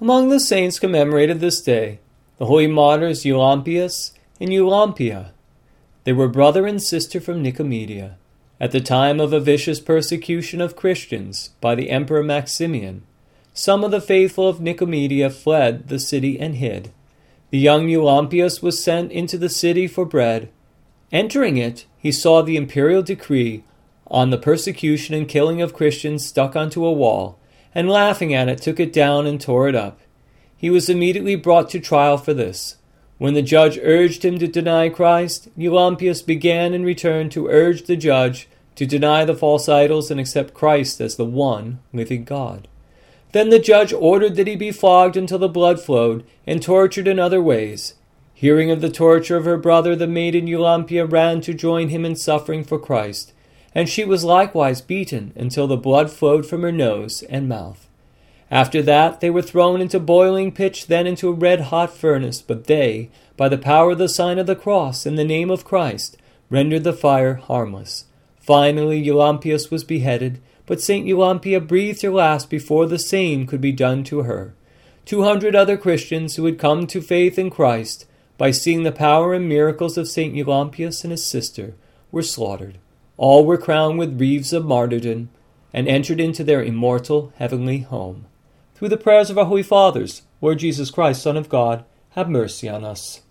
[0.00, 1.98] Among the saints commemorated this day,
[2.38, 5.32] the holy martyrs Eulampius and Eulampia.
[6.04, 8.14] They were brother and sister from Nicomedia.
[8.60, 13.02] At the time of a vicious persecution of Christians by the Emperor Maximian,
[13.52, 16.92] some of the faithful of Nicomedia fled the city and hid.
[17.50, 20.48] The young Eulampius was sent into the city for bread.
[21.10, 23.64] Entering it, he saw the imperial decree
[24.06, 27.36] on the persecution and killing of Christians stuck onto a wall,
[27.74, 30.00] and laughing at it, took it down and tore it up.
[30.56, 32.76] He was immediately brought to trial for this.
[33.18, 37.96] When the judge urged him to deny Christ, Eulampius began in return to urge the
[37.96, 42.68] judge to deny the false idols and accept Christ as the one living God.
[43.32, 47.18] Then the judge ordered that he be flogged until the blood flowed and tortured in
[47.18, 47.94] other ways.
[48.32, 52.14] Hearing of the torture of her brother, the maiden Eulampia ran to join him in
[52.14, 53.32] suffering for Christ,
[53.74, 57.88] and she was likewise beaten until the blood flowed from her nose and mouth.
[58.50, 62.40] After that, they were thrown into boiling pitch, then into a red hot furnace.
[62.40, 65.64] But they, by the power of the sign of the cross and the name of
[65.64, 66.16] Christ,
[66.48, 68.06] rendered the fire harmless.
[68.40, 71.06] Finally, Eulampius was beheaded, but St.
[71.06, 74.54] Eulampia breathed her last before the same could be done to her.
[75.04, 78.06] Two hundred other Christians who had come to faith in Christ,
[78.38, 80.34] by seeing the power and miracles of St.
[80.34, 81.74] Eulampius and his sister,
[82.10, 82.78] were slaughtered.
[83.18, 85.28] All were crowned with wreaths of martyrdom
[85.74, 88.26] and entered into their immortal heavenly home.
[88.74, 92.68] Through the prayers of our Holy Fathers, Lord Jesus Christ, Son of God, have mercy
[92.68, 93.22] on us.